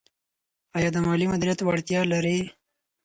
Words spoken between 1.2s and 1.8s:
مدیریت